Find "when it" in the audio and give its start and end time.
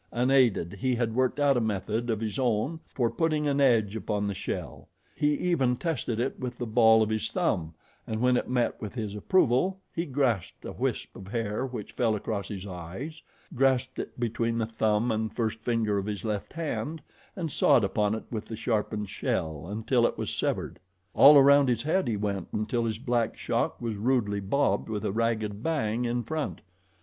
8.19-8.49